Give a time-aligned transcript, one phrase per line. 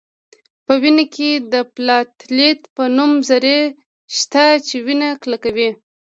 [0.65, 3.59] په وینه کې د پلاتیلیت په نوم ذرې
[4.17, 5.69] شته چې وینه کلکوي